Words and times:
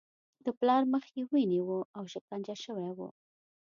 د 0.45 0.47
پلار 0.59 0.83
مخ 0.91 1.05
یې 1.15 1.23
وینې 1.31 1.59
و 1.63 1.69
او 1.97 2.03
شکنجه 2.13 2.55
شوی 2.63 2.89
و 2.97 2.99